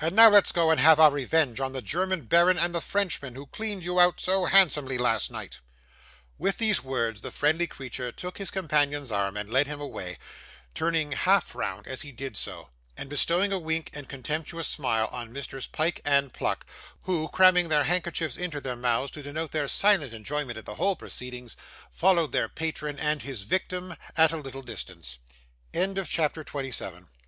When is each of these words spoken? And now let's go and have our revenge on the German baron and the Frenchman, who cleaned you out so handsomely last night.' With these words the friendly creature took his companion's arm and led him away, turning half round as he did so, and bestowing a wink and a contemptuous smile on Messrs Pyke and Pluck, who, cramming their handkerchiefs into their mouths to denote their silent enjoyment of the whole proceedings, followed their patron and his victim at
And 0.00 0.14
now 0.14 0.28
let's 0.28 0.52
go 0.52 0.70
and 0.70 0.78
have 0.78 1.00
our 1.00 1.10
revenge 1.10 1.58
on 1.58 1.72
the 1.72 1.82
German 1.82 2.26
baron 2.26 2.60
and 2.60 2.72
the 2.72 2.80
Frenchman, 2.80 3.34
who 3.34 3.46
cleaned 3.48 3.82
you 3.82 3.98
out 3.98 4.20
so 4.20 4.44
handsomely 4.44 4.96
last 4.98 5.32
night.' 5.32 5.58
With 6.38 6.58
these 6.58 6.84
words 6.84 7.22
the 7.22 7.32
friendly 7.32 7.66
creature 7.66 8.12
took 8.12 8.38
his 8.38 8.52
companion's 8.52 9.10
arm 9.10 9.36
and 9.36 9.50
led 9.50 9.66
him 9.66 9.80
away, 9.80 10.20
turning 10.74 11.10
half 11.10 11.56
round 11.56 11.88
as 11.88 12.02
he 12.02 12.12
did 12.12 12.36
so, 12.36 12.68
and 12.96 13.10
bestowing 13.10 13.52
a 13.52 13.58
wink 13.58 13.90
and 13.92 14.04
a 14.06 14.08
contemptuous 14.08 14.68
smile 14.68 15.08
on 15.10 15.32
Messrs 15.32 15.66
Pyke 15.66 16.00
and 16.04 16.32
Pluck, 16.32 16.64
who, 17.02 17.26
cramming 17.26 17.68
their 17.68 17.82
handkerchiefs 17.82 18.36
into 18.36 18.60
their 18.60 18.76
mouths 18.76 19.10
to 19.10 19.24
denote 19.24 19.50
their 19.50 19.66
silent 19.66 20.12
enjoyment 20.14 20.56
of 20.56 20.66
the 20.66 20.76
whole 20.76 20.94
proceedings, 20.94 21.56
followed 21.90 22.30
their 22.30 22.48
patron 22.48 22.96
and 23.00 23.22
his 23.22 23.42
victim 23.42 23.96
at 24.16 24.30